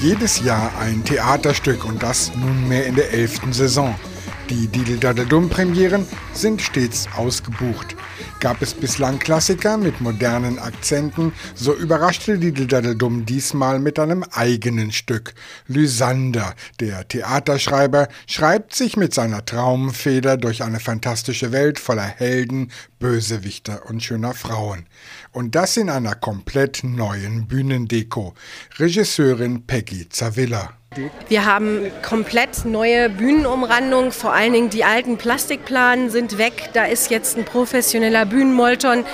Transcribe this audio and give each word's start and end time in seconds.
Jedes 0.00 0.44
Jahr 0.44 0.70
ein 0.78 1.02
Theaterstück 1.02 1.84
und 1.84 2.02
das 2.02 2.30
nunmehr 2.34 2.86
in 2.86 2.94
der 2.94 3.12
elften 3.12 3.52
Saison. 3.52 3.94
Die 4.50 4.68
Didel-Daddel-Dumm-Premieren 4.68 6.06
sind 6.34 6.60
stets 6.60 7.08
ausgebucht. 7.16 7.96
Gab 8.40 8.60
es 8.60 8.74
bislang 8.74 9.18
Klassiker 9.18 9.78
mit 9.78 10.02
modernen 10.02 10.58
Akzenten, 10.58 11.32
so 11.54 11.74
überraschte 11.74 12.38
Didel-Daddel-Dumm 12.38 13.24
diesmal 13.24 13.78
mit 13.78 13.98
einem 13.98 14.22
eigenen 14.22 14.92
Stück. 14.92 15.34
Lysander, 15.66 16.54
der 16.78 17.08
Theaterschreiber, 17.08 18.08
schreibt 18.26 18.74
sich 18.74 18.98
mit 18.98 19.14
seiner 19.14 19.46
Traumfeder 19.46 20.36
durch 20.36 20.62
eine 20.62 20.78
fantastische 20.78 21.50
Welt 21.50 21.78
voller 21.78 22.02
Helden, 22.02 22.70
Bösewichter 22.98 23.88
und 23.88 24.02
schöner 24.02 24.34
Frauen. 24.34 24.86
Und 25.32 25.54
das 25.54 25.78
in 25.78 25.88
einer 25.88 26.14
komplett 26.14 26.84
neuen 26.84 27.46
Bühnendeko. 27.46 28.34
Regisseurin 28.78 29.66
Peggy 29.66 30.06
Zavilla. 30.10 30.74
Wir 31.28 31.44
haben 31.44 31.90
komplett 32.02 32.64
neue 32.64 33.08
Bühnenumrandung, 33.08 34.12
vor 34.12 34.32
allen 34.32 34.52
Dingen 34.52 34.70
die 34.70 34.84
alten 34.84 35.16
Plastikplanen 35.16 36.10
sind 36.10 36.38
weg. 36.38 36.70
Da 36.72 36.84
ist 36.84 37.10
jetzt 37.10 37.36
ein 37.36 37.44
professioneller 37.44 38.26
Bühnenmolton, 38.26 39.04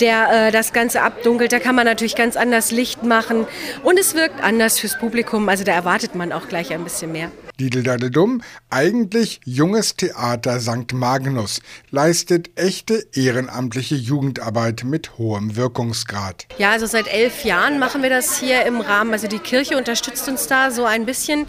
der 0.00 0.48
äh, 0.48 0.52
das 0.52 0.72
Ganze 0.72 1.02
abdunkelt. 1.02 1.52
Da 1.52 1.58
kann 1.58 1.74
man 1.74 1.86
natürlich 1.86 2.16
ganz 2.16 2.36
anders 2.36 2.70
Licht 2.70 3.02
machen 3.02 3.46
und 3.82 3.98
es 3.98 4.14
wirkt 4.14 4.42
anders 4.42 4.78
fürs 4.78 4.98
Publikum. 4.98 5.48
Also 5.48 5.64
da 5.64 5.72
erwartet 5.72 6.14
man 6.14 6.32
auch 6.32 6.48
gleich 6.48 6.72
ein 6.72 6.84
bisschen 6.84 7.12
mehr. 7.12 7.30
Dideldadedum, 7.60 8.42
eigentlich 8.70 9.40
junges 9.44 9.96
Theater 9.96 10.60
St. 10.60 10.92
Magnus, 10.92 11.60
leistet 11.90 12.50
echte 12.56 13.06
ehrenamtliche 13.12 13.94
Jugendarbeit 13.94 14.84
mit 14.84 15.18
hohem 15.18 15.56
Wirkungsgrad. 15.56 16.46
Ja, 16.58 16.72
also 16.72 16.86
seit 16.86 17.08
elf 17.08 17.44
Jahren 17.44 17.78
machen 17.78 18.02
wir 18.02 18.10
das 18.10 18.38
hier 18.38 18.64
im 18.66 18.80
Rahmen. 18.80 19.12
Also 19.12 19.28
die 19.28 19.38
Kirche 19.38 19.76
unterstützt 19.76 20.28
uns 20.28 20.46
da 20.46 20.70
so 20.70 20.84
ein 20.84 21.06
bisschen, 21.06 21.46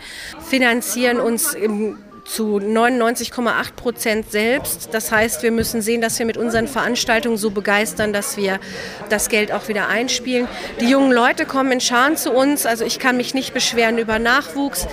finanzieren 0.47 1.19
uns 1.19 1.53
im 1.53 1.97
zu 2.27 2.57
99,8 2.57 3.73
Prozent 3.75 4.31
selbst. 4.31 4.89
Das 4.91 5.11
heißt, 5.11 5.43
wir 5.43 5.51
müssen 5.51 5.81
sehen, 5.81 6.01
dass 6.01 6.19
wir 6.19 6.25
mit 6.25 6.37
unseren 6.37 6.67
Veranstaltungen 6.67 7.37
so 7.37 7.51
begeistern, 7.51 8.13
dass 8.13 8.37
wir 8.37 8.59
das 9.09 9.29
Geld 9.29 9.51
auch 9.51 9.67
wieder 9.69 9.87
einspielen. 9.87 10.47
Die 10.81 10.89
jungen 10.89 11.11
Leute 11.11 11.45
kommen 11.45 11.71
in 11.71 11.81
Scharen 11.81 12.17
zu 12.17 12.31
uns. 12.31 12.65
Also 12.65 12.83
ich 12.85 12.99
kann 12.99 13.17
mich 13.17 13.33
nicht 13.33 13.53
beschweren 13.53 13.97
über 13.97 14.19
Nachwuchs. 14.19 14.87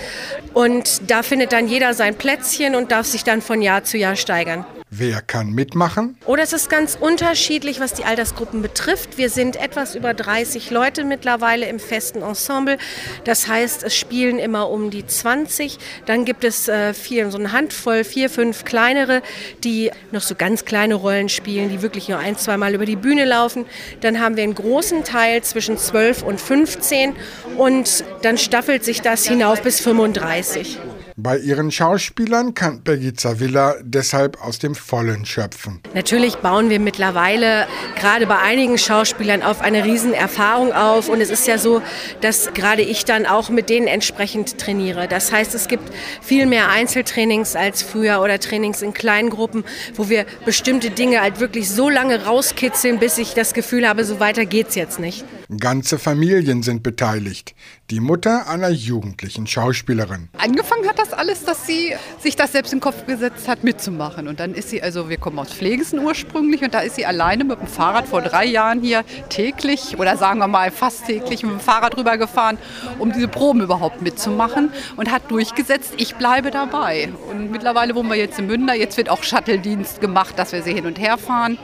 Und 0.53 1.11
da 1.11 1.23
findet 1.23 1.53
dann 1.53 1.67
jeder 1.67 1.93
sein 1.95 2.15
Plätzchen 2.15 2.77
und 2.77 2.93
darf 2.93 3.07
sich 3.07 3.25
dann 3.25 3.43
von 3.43 3.61
Jahr 3.61 3.83
zu 3.83 3.99
Jahr 3.99 4.17
steigern. 4.17 4.65
Wer 4.97 5.23
kann 5.23 5.51
mitmachen? 5.51 6.17
Oder 6.25 6.45
es 6.45 6.53
ist 6.53 6.71
ganz 6.71 6.97
unterschiedlich, 7.01 7.81
was 7.81 7.95
die 7.95 8.05
Altersgruppen 8.05 8.63
betrifft. 8.63 9.19
Wir 9.19 9.29
sind 9.29 9.57
etwas 9.57 9.97
über 9.97 10.15
30 10.15 10.71
Leute 10.71 11.03
mittlerweile 11.03 11.67
im 11.67 11.81
festen 11.81 12.23
Ensemble. 12.23 12.79
Das 13.25 13.49
heißt, 13.49 13.83
es 13.83 13.97
spielen 13.97 14.39
immer 14.39 14.71
um 14.71 14.91
die 14.91 15.05
20. 15.05 15.79
Dann 16.07 16.25
gibt 16.25 16.45
es 16.45 16.69
äh, 16.69 16.95
vier, 16.95 17.33
so 17.33 17.39
eine 17.39 17.51
Handvoll, 17.51 18.05
vier, 18.05 18.31
fünf 18.31 18.65
kleinere, 18.65 19.23
die 19.65 19.91
noch 20.13 20.23
so 20.23 20.37
ganz 20.37 20.65
kleine 20.65 20.95
Rollen 20.95 21.29
spielen, 21.29 21.71
die 21.71 21.83
wirklich 21.83 22.09
nur 22.09 22.19
ein, 22.19 22.39
zwei 22.39 22.57
Mal 22.57 22.73
über 22.75 22.87
die 22.87 22.95
Bühne 22.95 23.25
laufen. 23.25 23.67
Dann 24.01 24.21
haben 24.21 24.37
wir 24.37 24.45
einen 24.45 24.55
großen 24.55 25.03
Teil 25.03 25.43
zwischen 25.43 25.77
12 25.77 26.23
und 26.23 26.41
15 26.41 27.17
und 27.57 28.05
dann 28.23 28.39
staffelt 28.39 28.85
sich 28.85 29.01
das 29.01 29.27
hinauf 29.27 29.61
bis 29.61 29.81
35. 29.81 30.79
Bei 31.17 31.39
ihren 31.39 31.71
Schauspielern 31.71 32.55
kann 32.55 32.83
Peggy 32.83 33.15
Zavilla 33.15 33.77
deshalb 33.83 34.43
aus 34.43 34.59
dem 34.59 34.75
Vollen 34.75 35.25
schöpfen. 35.25 35.81
Natürlich 35.95 36.39
bauen 36.39 36.71
wir 36.71 36.81
mittlerweile 36.81 37.69
gerade 37.95 38.27
bei 38.27 38.39
einigen 38.39 38.79
Schauspielern 38.79 39.45
auf 39.45 39.61
eine 39.61 39.85
Riesenerfahrung 39.85 40.73
auf. 40.73 41.09
Und 41.09 41.21
es 41.21 41.31
ist 41.31 41.47
ja 41.47 41.57
so, 41.57 41.83
dass 42.21 42.53
gerade 42.53 42.83
ich 42.83 43.05
dann 43.05 43.27
auch 43.27 43.49
mit 43.49 43.71
denen 43.71 43.87
entsprechend 43.87 44.59
trainiere. 44.59 45.07
Das 45.07 45.31
heißt, 45.31 45.55
es 45.55 45.69
gibt 45.69 45.85
viel 46.21 46.47
mehr 46.47 46.69
Einzeltrainings 46.71 47.55
als 47.55 47.85
früher 47.85 48.21
oder 48.21 48.41
Trainings 48.41 48.83
in 48.83 48.93
kleinen 48.93 49.31
Gruppen, 49.31 49.63
wo 49.95 50.09
wir 50.09 50.27
bestimmte 50.45 50.91
Dinge 50.91 51.21
halt 51.21 51.39
wirklich 51.39 51.71
so 51.71 51.89
lange 51.89 52.25
rauskitzeln, 52.25 52.99
bis 52.99 53.19
ich 53.19 53.35
das 53.35 53.55
Gefühl 53.55 53.89
habe, 53.89 54.05
so 54.05 54.19
weiter 54.19 54.47
geht's 54.47 54.75
jetzt 54.75 54.99
nicht. 54.99 55.25
Ganze 55.61 56.01
Familien 56.01 56.65
sind 56.65 56.83
beteiligt. 56.83 57.55
Die 57.91 58.01
Mutter 58.01 58.49
einer 58.49 58.71
jugendlichen 58.71 59.47
Schauspielerin. 59.47 60.31
Angefangen 60.39 60.89
hat 60.89 60.99
das 60.99 61.04
alles, 61.13 61.45
dass 61.45 61.67
sie 61.67 61.95
sich 62.19 62.37
das 62.37 62.53
selbst 62.53 62.73
im 62.73 62.81
Kopf 62.81 63.07
gesetzt 63.07 63.49
hat, 63.49 63.65
mitzumachen. 63.65 64.29
Und 64.29 64.41
dann 64.41 64.55
ist 64.55 64.71
sie, 64.71 64.83
also 64.83 65.09
wir 65.09 65.19
kommen 65.19 65.39
aus 65.39 65.53
Pflegesen 65.53 65.99
ursprünglich, 65.99 66.63
und 66.63 66.75
da 66.75 66.81
ist 66.81 66.97
sie 66.97 67.07
alleine 67.07 67.45
mit 67.45 67.61
dem 67.61 67.67
Fahrrad 67.67 68.09
vor 68.09 68.23
drei 68.23 68.45
Jahren 68.45 68.81
hier 68.81 69.05
täglich 69.29 69.99
oder 69.99 70.17
sagen 70.17 70.39
wir 70.39 70.49
mal 70.49 70.71
fast 70.71 71.07
täglich 71.07 71.43
mit 71.43 71.53
dem 71.53 71.61
Fahrrad 71.61 71.97
rübergefahren, 71.97 72.59
um 72.99 73.13
diese 73.13 73.29
Proben 73.29 73.61
überhaupt 73.61 74.03
mitzumachen 74.03 74.71
und 74.97 75.11
hat 75.11 75.31
durchgesetzt, 75.31 75.95
ich 75.97 76.15
bleibe 76.17 76.51
dabei. 76.51 77.11
Und 77.31 77.51
mittlerweile 77.51 77.95
wohnen 77.95 78.09
wir 78.09 78.17
jetzt 78.17 78.39
in 78.39 78.47
Münder, 78.47 78.75
jetzt 78.75 78.97
wird 78.97 79.09
auch 79.09 79.23
Shuttle-Dienst 79.23 80.01
gemacht, 80.01 80.39
dass 80.39 80.53
wir 80.53 80.63
sie 80.63 80.73
hin 80.73 80.87
und 80.87 80.99
her 80.99 81.19
fahren. 81.19 81.59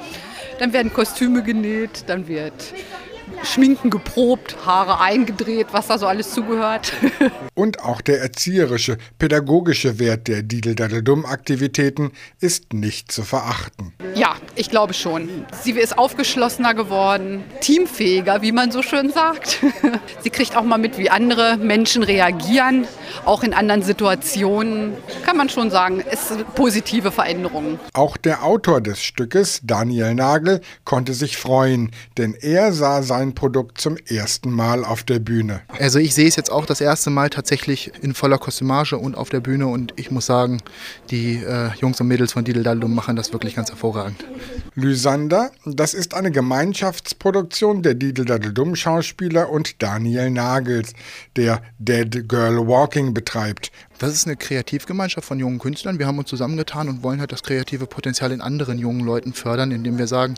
Dann 0.59 0.73
werden 0.73 0.93
Kostüme 0.93 1.43
genäht, 1.43 2.05
dann 2.07 2.29
wird 2.29 2.53
Schminken 3.45 3.91
geprobt, 3.91 4.57
Haare 4.65 5.01
eingedreht, 5.01 5.69
was 5.73 5.89
da 5.89 5.99
so 5.99 6.07
alles 6.07 6.33
zugehört. 6.33 6.93
Und 7.55 7.81
auch 7.81 8.01
der 8.01 8.21
erzieherische, 8.21 8.99
pädagogische 9.19 9.99
Wert 9.99 10.29
der 10.29 10.43
Didel-Daddel-Dumm-Aktivitäten 10.43 12.13
ist 12.41 12.73
nicht 12.73 13.13
zu 13.13 13.23
verachten. 13.23 13.93
Ja, 14.15 14.37
ich 14.57 14.71
glaube 14.71 14.95
schon. 14.95 15.29
Sie 15.63 15.73
ist 15.73 15.99
aufgeschlossener 15.99 16.75
geworden, 16.75 17.45
teamfähiger, 17.61 18.43
wie 18.43 18.53
man 18.53 18.71
so 18.71 18.83
schön 18.83 19.11
sagt. 19.11 19.59
Sie 20.23 20.31
kriegt 20.31 20.57
auch 20.57 20.65
mal 20.65 20.79
mit, 20.79 20.99
wie 20.99 21.11
andere 21.11 21.57
Menschen 21.57 22.03
reagieren, 22.03 22.87
auch 23.25 23.43
in 23.43 23.55
anderen 23.55 23.83
Situationen. 23.83 24.95
Kann 25.31 25.37
man 25.37 25.49
schon 25.49 25.71
sagen, 25.71 26.03
es 26.11 26.27
sind 26.27 26.57
positive 26.57 27.13
Veränderungen. 27.13 27.79
Auch 27.93 28.17
der 28.17 28.43
Autor 28.43 28.81
des 28.81 29.01
Stückes, 29.01 29.61
Daniel 29.63 30.13
Nagel, 30.13 30.61
konnte 30.83 31.15
sich 31.15 31.37
freuen, 31.37 31.93
denn 32.19 32.35
er 32.35 32.73
sah 32.73 33.05
sein 33.05 33.33
Produkt 33.37 33.81
zum 33.81 33.97
ersten 33.97 34.51
Mal 34.51 34.85
auf 34.85 35.05
der 35.05 35.21
Bühne. 35.21 35.61
Also 35.79 36.01
ich 36.01 36.17
sehe 36.17 36.27
es 36.27 36.35
jetzt 36.35 36.51
auch 36.51 36.67
das 36.67 36.81
erste 36.81 37.11
Mal 37.11 37.31
tatsächlich 37.31 37.93
in 38.03 38.13
voller 38.13 38.39
Kostümage 38.39 38.99
und 38.99 39.17
auf 39.17 39.29
der 39.29 39.39
Bühne 39.39 39.69
und 39.69 39.93
ich 39.95 40.11
muss 40.11 40.27
sagen, 40.27 40.63
die 41.13 41.37
äh, 41.37 41.71
Jungs 41.81 42.01
und 42.01 42.09
Mädels 42.09 42.33
von 42.33 42.43
Didel 42.43 42.65
Daldum 42.65 42.93
machen 42.93 43.15
das 43.15 43.33
wirklich 43.33 43.55
ganz 43.55 43.71
hervorragend. 43.71 44.25
Lysander, 44.75 45.53
das 45.65 45.95
ist 45.95 46.15
eine 46.15 46.33
Gemeinschaftsproduktion 46.33 47.85
der 47.85 47.95
Didel 47.95 48.25
Daddel 48.25 48.53
Schauspieler 48.75 49.49
und 49.49 49.81
Daniel 49.81 50.29
Nagels, 50.31 50.93
der 51.37 51.63
Dead 51.79 52.29
Girl 52.29 52.67
Walking 52.67 53.15
betreibt. 53.15 53.71
Das 54.01 54.15
ist 54.15 54.27
eine 54.27 54.37
Kreativgemeinschaft 54.37 55.29
von 55.29 55.39
jungen 55.39 55.59
Künstlern. 55.59 55.99
Wir 55.99 56.07
haben 56.07 56.19
uns 56.19 56.31
zusammengetan 56.31 56.89
und 56.89 57.03
wollen 57.03 57.21
halt 57.21 57.33
das 57.33 57.43
kreative 57.43 57.87
Potenzial 57.87 58.33
in 58.33 58.41
anderen 58.41 58.79
jungen 58.79 59.05
Leuten 59.05 59.35
fördern, 59.35 59.73
indem 59.73 59.99
wir 59.99 60.07
sagen, 60.07 60.37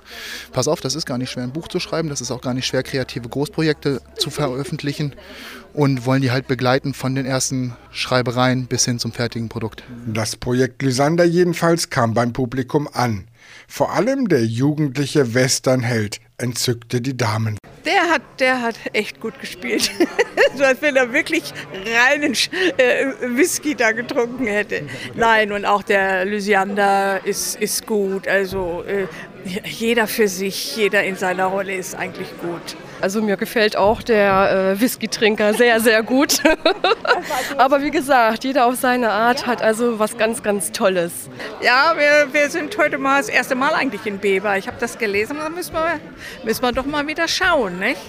pass 0.51 0.67
auf, 0.67 0.81
das 0.81 0.97
ist 0.97 1.07
gar 1.07 1.17
nicht 1.17 1.31
schwer, 1.31 1.45
ein 1.45 1.53
Buch 1.53 1.69
zu 1.69 1.79
schreiben, 1.79 2.09
das 2.09 2.21
ist 2.21 2.33
auch 2.33 2.41
gar 2.41 2.55
nicht 2.55 2.67
schwer, 2.67 2.83
kreative 2.83 3.29
Großprojekte 3.29 4.03
zu 4.19 4.31
veröffentlichen 4.31 5.15
und 5.75 6.05
wollen 6.07 6.23
die 6.23 6.33
halt 6.33 6.49
begleiten 6.49 6.93
von 6.93 7.15
den 7.15 7.25
ersten 7.25 7.77
Schreibereien 7.93 8.67
bis 8.67 8.85
hin 8.85 8.99
zum 8.99 9.13
fertigen 9.13 9.49
Produkt. 9.49 9.85
Das 10.07 10.35
Projekt 10.35 10.83
Lysander 10.83 11.25
jedenfalls 11.25 11.89
kam 11.89 12.15
beim 12.15 12.33
Publikum 12.33 12.89
an. 12.93 13.29
Vor 13.69 13.93
allem 13.93 14.27
der 14.27 14.45
jugendliche 14.45 15.35
Westernheld 15.35 16.21
entzückte 16.37 17.01
die 17.01 17.17
Damen. 17.17 17.59
Der 17.85 18.11
hat, 18.11 18.23
der 18.39 18.63
hat 18.63 18.77
echt 18.93 19.21
gut 19.21 19.41
gespielt. 19.41 19.91
so 20.57 20.65
als 20.65 20.81
wenn 20.83 20.97
er 20.97 21.13
wirklich 21.13 21.53
reinen 21.73 22.35
äh, 22.77 23.07
Whisky 23.37 23.75
da 23.75 23.93
getrunken 23.93 24.47
hätte. 24.47 24.83
Nein, 25.15 25.53
und 25.53 25.65
auch 25.65 25.83
der 25.83 26.25
Lysiander 26.25 27.21
ist, 27.25 27.61
ist 27.61 27.87
gut. 27.87 28.29
Also 28.29 28.85
äh, 28.87 29.07
jeder 29.65 30.07
für 30.07 30.29
sich, 30.29 30.77
jeder 30.77 31.03
in 31.05 31.17
seiner 31.17 31.47
Rolle 31.47 31.75
ist 31.75 31.95
eigentlich 31.95 32.29
gut. 32.41 32.77
Also 33.01 33.21
mir 33.21 33.37
gefällt 33.37 33.77
auch 33.77 34.01
der 34.01 34.75
äh, 34.77 34.81
Whisky-Trinker 34.81 35.55
sehr, 35.55 35.81
sehr 35.81 36.03
gut. 36.05 36.39
Aber 37.59 37.83
wie 37.83 37.91
gesagt, 37.91 38.45
jeder 38.45 38.67
auf 38.67 38.77
seine 38.77 39.11
Art 39.11 39.47
hat 39.47 39.61
also 39.61 39.99
was 39.99 40.17
ganz, 40.17 40.43
ganz 40.43 40.71
Tolles. 40.71 41.29
Ja, 41.61 41.95
wir, 41.97 42.33
wir 42.33 42.49
sind 42.49 42.79
heute 42.79 42.99
mal 42.99 43.19
das 43.19 43.29
erste 43.29 43.57
Mal 43.57 43.75
eigentlich 43.75 44.07
in 44.07 44.19
Beber. 44.19 44.57
Ich 44.57 44.69
habe 44.69 44.77
das 44.79 44.99
gelesen, 44.99 45.39
da 45.39 45.49
müssen 45.49 45.75
wir, 45.75 45.99
müssen 46.45 46.63
wir 46.63 46.73
doch 46.73 46.87
mal 46.87 47.07
wieder 47.09 47.27
schauen, 47.27 47.81
nicht? 47.81 48.01